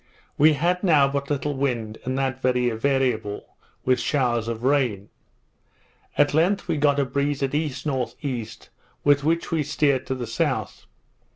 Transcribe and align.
We 0.35 0.53
had 0.53 0.83
now 0.83 1.07
but 1.07 1.29
little 1.29 1.53
wind, 1.55 1.99
and 2.05 2.17
that 2.17 2.41
very 2.41 2.71
variable, 2.71 3.55
with 3.85 3.99
showers 3.99 4.47
of 4.47 4.63
rain. 4.63 5.09
At 6.17 6.33
length 6.33 6.67
we 6.67 6.77
got 6.77 6.99
a 6.99 7.05
breeze 7.05 7.43
at 7.43 7.53
E.N.E. 7.53 8.45
with 9.03 9.23
which 9.23 9.51
we 9.51 9.61
steered 9.61 10.07
to 10.07 10.15
the 10.15 10.25
south. 10.25 10.87